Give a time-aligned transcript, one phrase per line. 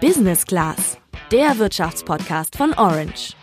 [0.00, 0.96] Business Class,
[1.30, 3.34] der Wirtschaftspodcast von Orange.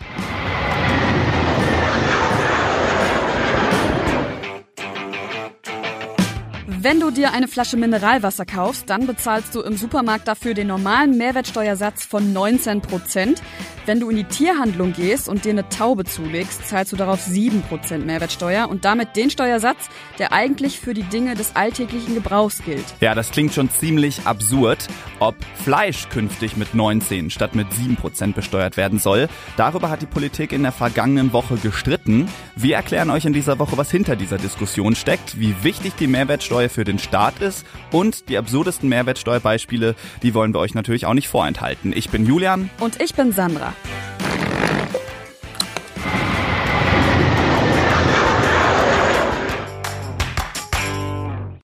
[6.66, 11.16] Wenn du dir eine Flasche Mineralwasser kaufst, dann bezahlst du im Supermarkt dafür den normalen
[11.16, 13.40] Mehrwertsteuersatz von 19 Prozent.
[13.88, 18.04] Wenn du in die Tierhandlung gehst und dir eine Taube zulegst, zahlst du darauf 7%
[18.04, 22.84] Mehrwertsteuer und damit den Steuersatz, der eigentlich für die Dinge des alltäglichen Gebrauchs gilt.
[23.00, 24.86] Ja, das klingt schon ziemlich absurd.
[25.20, 29.26] Ob Fleisch künftig mit 19 statt mit 7% besteuert werden soll,
[29.56, 32.28] darüber hat die Politik in der vergangenen Woche gestritten.
[32.56, 36.68] Wir erklären euch in dieser Woche, was hinter dieser Diskussion steckt, wie wichtig die Mehrwertsteuer
[36.68, 41.28] für den Staat ist und die absurdesten Mehrwertsteuerbeispiele, die wollen wir euch natürlich auch nicht
[41.28, 41.94] vorenthalten.
[41.96, 42.68] Ich bin Julian.
[42.80, 43.72] Und ich bin Sandra.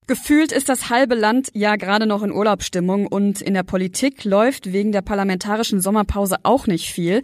[0.07, 4.73] Gefühlt ist das halbe Land ja gerade noch in Urlaubsstimmung und in der Politik läuft
[4.73, 7.23] wegen der parlamentarischen Sommerpause auch nicht viel.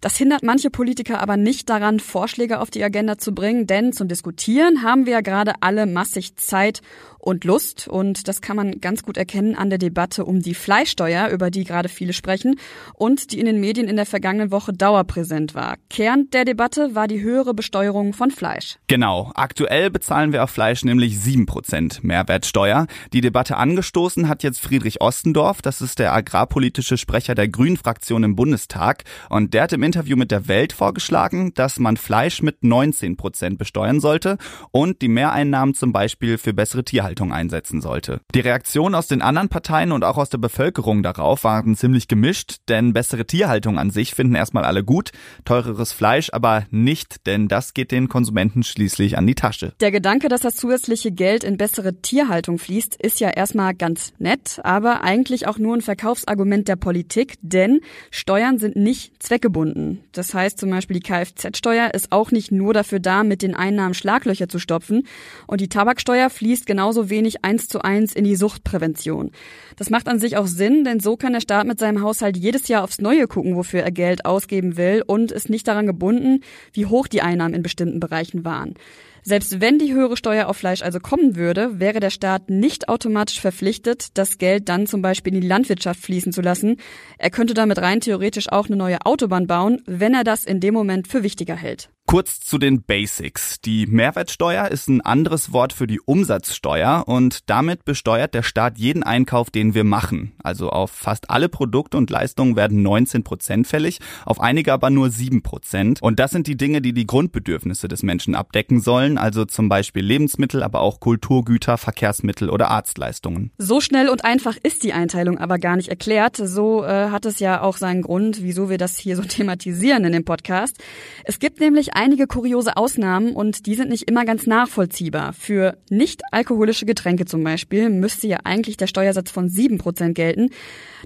[0.00, 4.08] Das hindert manche Politiker aber nicht daran, Vorschläge auf die Agenda zu bringen, denn zum
[4.08, 6.82] Diskutieren haben wir ja gerade alle massig Zeit
[7.18, 7.88] und Lust.
[7.88, 11.64] Und das kann man ganz gut erkennen an der Debatte um die Fleischsteuer, über die
[11.64, 12.56] gerade viele sprechen
[12.94, 15.76] und die in den Medien in der vergangenen Woche dauerpräsent war.
[15.90, 18.78] Kern der Debatte war die höhere Besteuerung von Fleisch.
[18.86, 19.32] Genau.
[19.34, 22.86] Aktuell bezahlen wir auf Fleisch nämlich sieben Prozent Mehrwertsteuer.
[23.12, 25.60] Die Debatte angestoßen hat jetzt Friedrich Ostendorf.
[25.62, 29.04] Das ist der agrarpolitische Sprecher der Grünen-Fraktion im Bundestag.
[29.28, 33.56] Und der hat im Interview mit der Welt vorgeschlagen, dass man Fleisch mit 19 Prozent
[33.56, 34.36] besteuern sollte
[34.70, 38.20] und die Mehreinnahmen zum Beispiel für bessere Tierhaltung einsetzen sollte.
[38.34, 42.56] Die Reaktionen aus den anderen Parteien und auch aus der Bevölkerung darauf waren ziemlich gemischt,
[42.68, 45.12] denn bessere Tierhaltung an sich finden erstmal alle gut,
[45.46, 49.72] teureres Fleisch aber nicht, denn das geht den Konsumenten schließlich an die Tasche.
[49.80, 54.60] Der Gedanke, dass das zusätzliche Geld in bessere Tierhaltung fließt, ist ja erstmal ganz nett,
[54.64, 57.80] aber eigentlich auch nur ein Verkaufsargument der Politik, denn
[58.10, 60.04] Steuern sind nicht zweckgebunden gebunden.
[60.12, 63.94] Das heißt zum Beispiel, die Kfz-Steuer ist auch nicht nur dafür da, mit den Einnahmen
[63.94, 65.06] Schlaglöcher zu stopfen.
[65.46, 69.30] Und die Tabaksteuer fließt genauso wenig eins zu eins in die Suchtprävention.
[69.76, 72.68] Das macht an sich auch Sinn, denn so kann der Staat mit seinem Haushalt jedes
[72.68, 76.40] Jahr aufs Neue gucken, wofür er Geld ausgeben will und ist nicht daran gebunden,
[76.72, 78.74] wie hoch die Einnahmen in bestimmten Bereichen waren.
[79.22, 83.40] Selbst wenn die höhere Steuer auf Fleisch also kommen würde, wäre der Staat nicht automatisch
[83.40, 86.76] verpflichtet, das Geld dann zum Beispiel in die Landwirtschaft fließen zu lassen.
[87.18, 90.74] Er könnte damit rein theoretisch auch eine neue Autobahn bauen, wenn er das in dem
[90.74, 91.90] Moment für wichtiger hält.
[92.10, 93.60] Kurz zu den Basics.
[93.60, 99.02] Die Mehrwertsteuer ist ein anderes Wort für die Umsatzsteuer und damit besteuert der Staat jeden
[99.02, 100.32] Einkauf, den wir machen.
[100.42, 105.10] Also auf fast alle Produkte und Leistungen werden 19 Prozent fällig, auf einige aber nur
[105.10, 106.00] 7 Prozent.
[106.00, 110.02] Und das sind die Dinge, die die Grundbedürfnisse des Menschen abdecken sollen, also zum Beispiel
[110.02, 113.50] Lebensmittel, aber auch Kulturgüter, Verkehrsmittel oder Arztleistungen.
[113.58, 116.36] So schnell und einfach ist die Einteilung aber gar nicht erklärt.
[116.36, 120.12] So äh, hat es ja auch seinen Grund, wieso wir das hier so thematisieren in
[120.12, 120.78] dem Podcast.
[121.24, 125.32] Es gibt nämlich einige kuriose Ausnahmen und die sind nicht immer ganz nachvollziehbar.
[125.32, 130.50] Für nicht alkoholische Getränke zum Beispiel müsste ja eigentlich der Steuersatz von 7% gelten.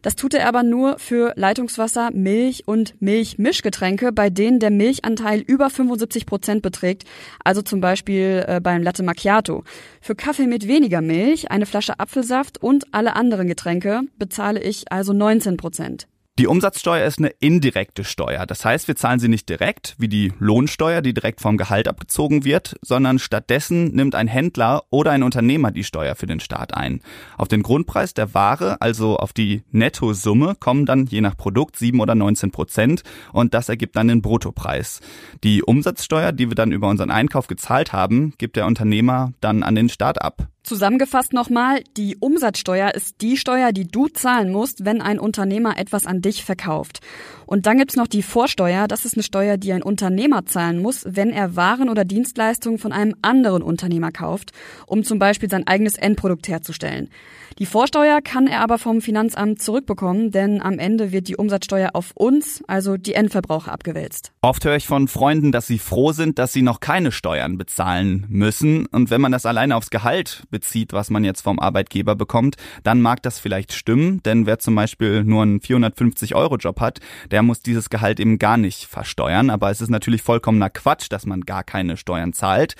[0.03, 5.69] Das tut er aber nur für Leitungswasser, Milch und Milchmischgetränke, bei denen der Milchanteil über
[5.69, 7.05] 75% beträgt,
[7.43, 9.65] also zum Beispiel äh, beim Latte Macchiato.
[10.03, 15.15] Für Kaffee mit weniger Milch, eine Flasche Apfelsaft und alle anderen Getränke bezahle ich also
[15.15, 16.05] 19%.
[16.39, 18.47] Die Umsatzsteuer ist eine indirekte Steuer.
[18.47, 22.43] Das heißt, wir zahlen sie nicht direkt, wie die Lohnsteuer, die direkt vom Gehalt abgezogen
[22.43, 27.03] wird, sondern stattdessen nimmt ein Händler oder ein Unternehmer die Steuer für den Staat ein.
[27.37, 32.01] Auf den Grundpreis der Ware, also auf die Nettosumme, kommen dann je nach Produkt 7
[32.01, 33.03] oder 19 Prozent
[33.35, 35.01] und das ergibt dann den Bruttopreis.
[35.45, 39.75] Die Umsatzsteuer, die wir dann über unseren Einkauf gezahlt haben, gibt der Unternehmer dann an
[39.75, 40.49] den Staat ab.
[40.63, 46.07] Zusammengefasst nochmal, die Umsatzsteuer ist die Steuer, die du zahlen musst, wenn ein Unternehmer etwas
[46.07, 47.01] an dich verkauft.
[47.47, 51.05] Und dann gibt's noch die Vorsteuer, das ist eine Steuer, die ein Unternehmer zahlen muss,
[51.05, 54.53] wenn er Waren oder Dienstleistungen von einem anderen Unternehmer kauft,
[54.87, 57.11] um zum Beispiel sein eigenes Endprodukt herzustellen.
[57.59, 62.13] Die Vorsteuer kann er aber vom Finanzamt zurückbekommen, denn am Ende wird die Umsatzsteuer auf
[62.15, 64.33] uns, also die Endverbraucher, abgewälzt.
[64.41, 68.27] Oft höre ich von Freunden, dass sie froh sind, dass sie noch keine Steuern bezahlen
[68.29, 68.87] müssen.
[68.87, 73.01] Und wenn man das alleine aufs Gehalt bezieht, was man jetzt vom Arbeitgeber bekommt, dann
[73.01, 77.01] mag das vielleicht stimmen, denn wer zum Beispiel nur einen 450-Euro-Job hat,
[77.31, 79.51] der muss dieses Gehalt eben gar nicht versteuern.
[79.51, 82.75] Aber es ist natürlich vollkommener Quatsch, dass man gar keine Steuern zahlt.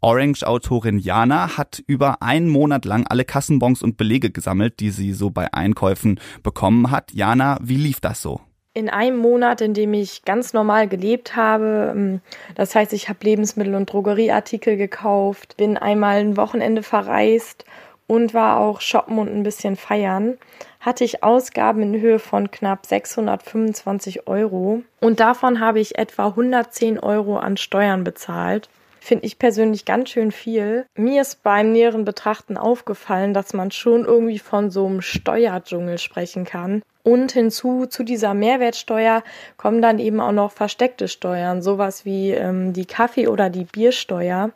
[0.00, 5.30] Orange-Autorin Jana hat über einen Monat lang alle Kassenbons und Belege gesammelt, die sie so
[5.30, 7.12] bei Einkäufen bekommen hat.
[7.12, 8.40] Jana, wie lief das so?
[8.74, 11.92] in einem Monat, in dem ich ganz normal gelebt habe.
[11.96, 12.20] Ähm,
[12.54, 17.64] das heißt, ich habe Lebensmittel und Drogerieartikel gekauft, bin einmal ein Wochenende verreist
[18.06, 20.38] und war auch shoppen und ein bisschen feiern,
[20.80, 27.00] hatte ich Ausgaben in Höhe von knapp 625 Euro und davon habe ich etwa 110
[27.00, 28.68] Euro an Steuern bezahlt.
[29.00, 30.86] Finde ich persönlich ganz schön viel.
[30.96, 36.44] Mir ist beim näheren Betrachten aufgefallen, dass man schon irgendwie von so einem Steuerdschungel sprechen
[36.44, 36.82] kann.
[37.02, 39.22] Und hinzu zu dieser Mehrwertsteuer
[39.56, 44.50] kommen dann eben auch noch versteckte Steuern, sowas wie ähm, die Kaffee- oder die Biersteuer.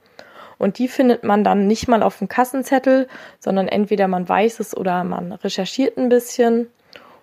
[0.59, 3.09] Und die findet man dann nicht mal auf dem Kassenzettel,
[3.41, 6.69] sondern entweder man weiß es oder man recherchiert ein bisschen.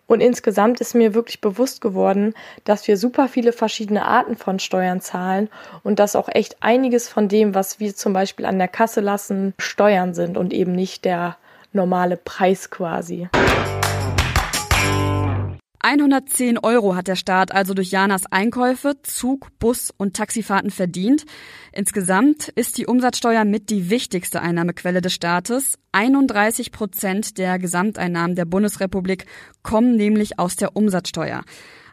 [0.09, 2.33] Und insgesamt ist mir wirklich bewusst geworden,
[2.63, 5.49] dass wir super viele verschiedene Arten von Steuern zahlen
[5.83, 9.53] und dass auch echt einiges von dem, was wir zum Beispiel an der Kasse lassen,
[9.59, 11.37] Steuern sind und eben nicht der
[11.73, 13.29] normale Preis quasi.
[15.81, 21.25] 110 Euro hat der Staat also durch Janas Einkäufe, Zug, Bus und Taxifahrten verdient.
[21.71, 25.79] Insgesamt ist die Umsatzsteuer mit die wichtigste Einnahmequelle des Staates.
[25.93, 29.25] 31 Prozent der Gesamteinnahmen der Bundesrepublik
[29.63, 31.43] kommen nämlich aus der Umsatzsteuer.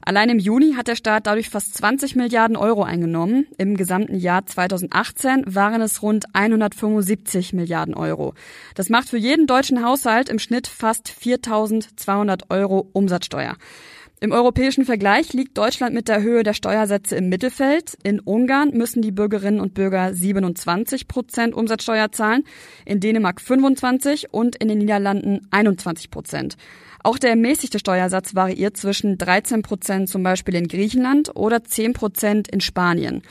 [0.06, 3.48] Allein im Juni hat der Staat dadurch fast 20 Milliarden Euro eingenommen.
[3.58, 8.34] Im gesamten Jahr 2018 waren es rund 175 Milliarden Euro.
[8.76, 13.56] Das macht für jeden deutschen Haushalt im Schnitt fast 4.200 Euro Umsatzsteuer.
[14.20, 17.98] Im europäischen Vergleich liegt Deutschland mit der Höhe der Steuersätze im Mittelfeld.
[18.04, 22.44] In Ungarn müssen die Bürgerinnen und Bürger 27 Prozent Umsatzsteuer zahlen,
[22.84, 26.56] in Dänemark 25 und in den Niederlanden 21 Prozent.
[27.06, 32.48] Auch der ermäßigte Steuersatz variiert zwischen 13 Prozent zum Beispiel in Griechenland oder 10 Prozent
[32.48, 33.22] in Spanien.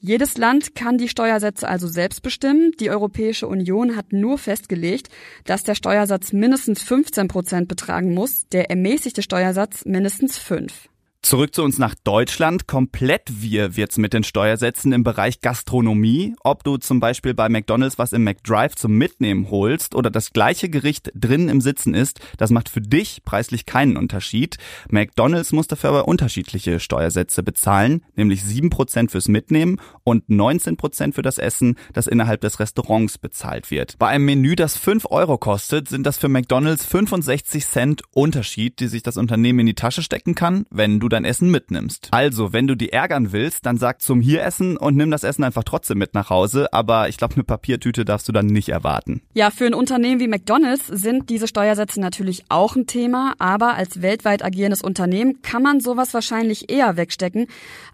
[0.00, 2.72] Jedes Land kann die Steuersätze also selbst bestimmen.
[2.80, 5.10] Die Europäische Union hat nur festgelegt,
[5.44, 10.88] dass der Steuersatz mindestens 15 Prozent betragen muss, der ermäßigte Steuersatz mindestens 5.
[11.28, 12.66] Zurück zu uns nach Deutschland.
[12.66, 16.34] Komplett wir wird's mit den Steuersätzen im Bereich Gastronomie.
[16.40, 20.70] Ob du zum Beispiel bei McDonalds was im McDrive zum Mitnehmen holst oder das gleiche
[20.70, 24.56] Gericht drin im Sitzen ist, das macht für dich preislich keinen Unterschied.
[24.88, 31.36] McDonalds muss dafür aber unterschiedliche Steuersätze bezahlen, nämlich 7% fürs Mitnehmen und 19% für das
[31.36, 33.98] Essen, das innerhalb des Restaurants bezahlt wird.
[33.98, 38.88] Bei einem Menü, das 5 Euro kostet, sind das für McDonalds 65 Cent Unterschied, die
[38.88, 42.08] sich das Unternehmen in die Tasche stecken kann, wenn du dein Essen mitnimmst.
[42.10, 45.44] Also, wenn du die ärgern willst, dann sag zum hier essen und nimm das Essen
[45.44, 46.72] einfach trotzdem mit nach Hause.
[46.72, 49.22] Aber ich glaube, eine Papiertüte darfst du dann nicht erwarten.
[49.34, 53.34] Ja, für ein Unternehmen wie McDonald's sind diese Steuersätze natürlich auch ein Thema.
[53.38, 57.46] Aber als weltweit agierendes Unternehmen kann man sowas wahrscheinlich eher wegstecken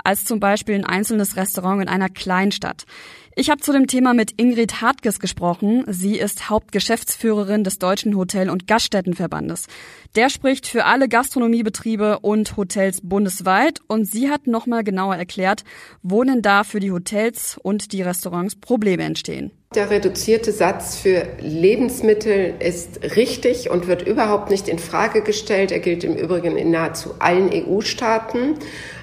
[0.03, 2.85] als zum Beispiel ein einzelnes Restaurant in einer Kleinstadt.
[3.37, 5.85] Ich habe zu dem Thema mit Ingrid Hartges gesprochen.
[5.89, 9.67] Sie ist Hauptgeschäftsführerin des Deutschen Hotel- und Gaststättenverbandes.
[10.15, 15.65] Der spricht für alle Gastronomiebetriebe und Hotels bundesweit und sie hat nochmal genauer erklärt,
[16.01, 19.51] wo denn da für die Hotels und die Restaurants Probleme entstehen.
[19.75, 25.73] Der reduzierte Satz für Lebensmittel ist richtig und wird überhaupt nicht in Frage gestellt.
[25.73, 28.55] Er gilt im Übrigen in nahezu allen EU-Staaten.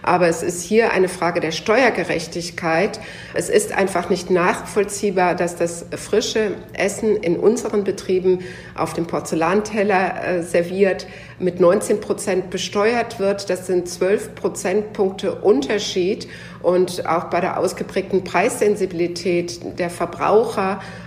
[0.01, 3.01] Aber es ist hier eine Frage der Steuergerechtigkeit.
[3.33, 8.39] Es ist einfach nicht nachvollziehbar, dass das frische Essen in unseren Betrieben
[8.73, 11.05] auf dem Porzellanteller äh, serviert
[11.37, 13.49] mit 19 Prozent besteuert wird.
[13.49, 16.29] Das sind 12 Prozentpunkte Unterschied.
[16.61, 20.60] Und auch bei der ausgeprägten Preissensibilität der Verbraucher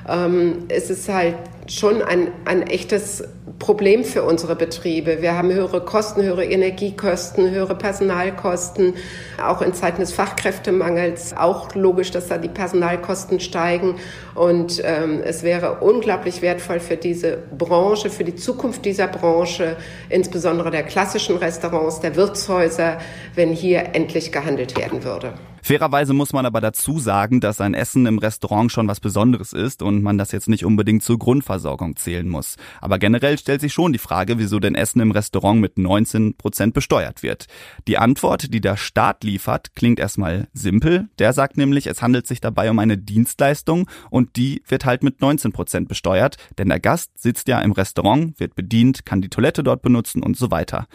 [0.09, 1.37] ähm, ist es halt
[1.69, 3.25] schon ein, ein echtes
[3.59, 5.23] Problem für unsere Betriebe.
[5.23, 8.95] Wir haben höhere Kosten, höhere Energiekosten, höhere Personalkosten,
[9.43, 11.37] auch in Zeiten des Fachkräftemangels.
[11.37, 13.97] Auch logisch, dass da die Personalkosten steigen.
[14.35, 19.77] Und ähm, es wäre unglaublich wertvoll für diese Branche, für die Zukunft dieser Branche,
[20.09, 22.99] insbesondere der klassischen Restaurants, der Wirtshäuser,
[23.35, 25.35] wenn hier endlich gehandelt werden würde.
[25.65, 29.81] Fairerweise muss man aber dazu sagen, dass ein Essen im Restaurant schon was Besonderes ist
[29.81, 31.19] und man das jetzt nicht unbedingt zur
[31.55, 32.57] Grundversorgung zählen muss.
[32.81, 36.75] Aber generell stellt sich schon die Frage, wieso denn Essen im Restaurant mit 19 Prozent
[36.75, 37.47] besteuert wird.
[37.87, 41.09] Die Antwort, die der Staat liefert, klingt erstmal simpel.
[41.19, 45.21] Der sagt nämlich, es handelt sich dabei um eine Dienstleistung und die wird halt mit
[45.21, 49.63] 19 Prozent besteuert, denn der Gast sitzt ja im Restaurant, wird bedient, kann die Toilette
[49.63, 50.87] dort benutzen und so weiter.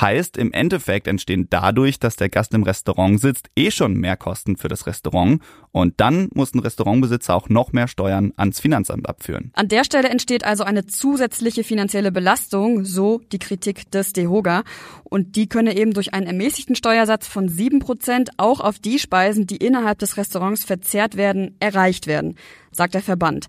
[0.00, 4.56] Heißt, im Endeffekt entstehen dadurch, dass der Gast im Restaurant sitzt, eh schon mehr Mehrkosten
[4.56, 9.52] für das Restaurant und dann muss ein Restaurantbesitzer auch noch mehr Steuern ans Finanzamt abführen.
[9.54, 14.64] An der Stelle entsteht also eine zusätzliche finanzielle Belastung, so die Kritik des DEHOGA.
[15.04, 19.46] Und die könne eben durch einen ermäßigten Steuersatz von sieben Prozent auch auf die Speisen,
[19.46, 22.36] die innerhalb des Restaurants verzehrt werden, erreicht werden,
[22.72, 23.46] sagt der Verband.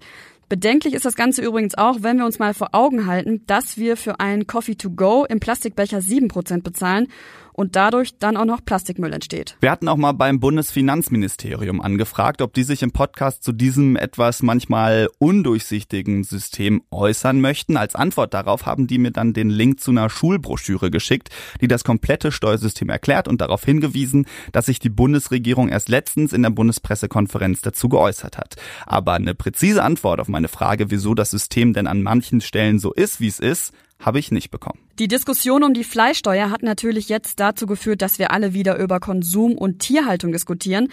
[0.49, 3.95] Bedenklich ist das Ganze übrigens auch, wenn wir uns mal vor Augen halten, dass wir
[3.95, 7.07] für einen Coffee to go im Plastikbecher sieben Prozent bezahlen
[7.53, 9.57] und dadurch dann auch noch Plastikmüll entsteht.
[9.61, 14.41] Wir hatten auch mal beim Bundesfinanzministerium angefragt, ob die sich im Podcast zu diesem etwas
[14.41, 17.77] manchmal undurchsichtigen System äußern möchten.
[17.77, 21.29] Als Antwort darauf haben die mir dann den Link zu einer Schulbroschüre geschickt,
[21.61, 26.43] die das komplette Steuersystem erklärt und darauf hingewiesen, dass sich die Bundesregierung erst letztens in
[26.43, 28.55] der Bundespressekonferenz dazu geäußert hat.
[28.85, 32.93] Aber eine präzise Antwort auf meine Frage, wieso das System denn an manchen Stellen so
[32.93, 34.79] ist, wie es ist, habe ich nicht bekommen.
[34.97, 38.99] Die Diskussion um die Fleischsteuer hat natürlich jetzt dazu geführt, dass wir alle wieder über
[38.99, 40.87] Konsum und Tierhaltung diskutieren,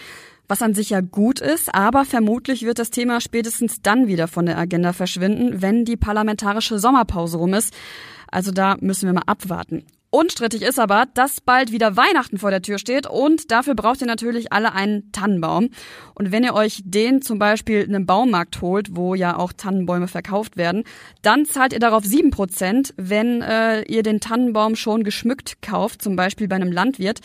[0.47, 4.45] was an sich ja gut ist, aber vermutlich wird das Thema spätestens dann wieder von
[4.45, 7.73] der Agenda verschwinden, wenn die parlamentarische Sommerpause rum ist.
[8.29, 9.83] Also da müssen wir mal abwarten.
[10.09, 14.07] Unstrittig ist aber, dass bald wieder Weihnachten vor der Tür steht und dafür braucht ihr
[14.07, 15.69] natürlich alle einen Tannenbaum.
[16.15, 20.07] Und wenn ihr euch den zum Beispiel in einem Baumarkt holt, wo ja auch Tannenbäume
[20.07, 20.85] verkauft werden,
[21.23, 26.15] dann zahlt ihr darauf sieben Prozent, wenn äh, ihr den Tannenbaum schon geschmückt kauft, zum
[26.15, 27.19] Beispiel bei einem Landwirt.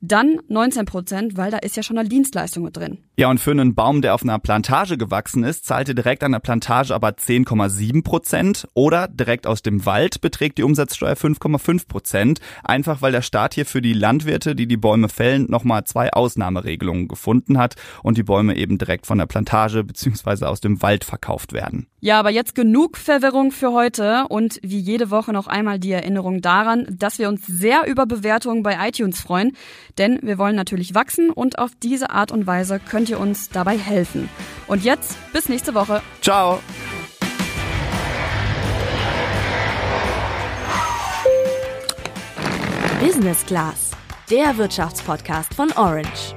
[0.00, 2.98] Dann 19 Prozent, weil da ist ja schon eine Dienstleistung mit drin.
[3.16, 6.30] Ja, und für einen Baum, der auf einer Plantage gewachsen ist, zahlt ihr direkt an
[6.30, 12.40] der Plantage aber 10,7 Prozent oder direkt aus dem Wald beträgt die Umsatzsteuer 5,5 Prozent.
[12.62, 17.08] Einfach weil der Staat hier für die Landwirte, die die Bäume fällen, nochmal zwei Ausnahmeregelungen
[17.08, 17.74] gefunden hat
[18.04, 20.44] und die Bäume eben direkt von der Plantage bzw.
[20.44, 21.88] aus dem Wald verkauft werden.
[22.00, 26.40] Ja, aber jetzt genug Verwirrung für heute und wie jede Woche noch einmal die Erinnerung
[26.40, 29.56] daran, dass wir uns sehr über Bewertungen bei iTunes freuen.
[29.96, 33.78] Denn wir wollen natürlich wachsen und auf diese Art und Weise könnt ihr uns dabei
[33.78, 34.28] helfen.
[34.66, 36.02] Und jetzt bis nächste Woche.
[36.20, 36.60] Ciao.
[43.00, 43.92] Business Class,
[44.28, 46.34] der Wirtschaftspodcast von Orange.